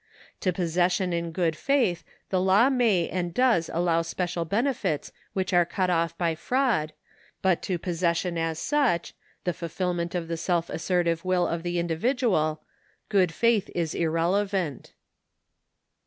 [0.39, 5.63] To possession in good faith the law may and does allow special benefits which are
[5.63, 6.93] cut off by fraud,
[7.43, 12.63] but to possession as such— the fulfilment of the self assertive will of the individual—
[13.11, 14.93] ^good faith is irrelevant.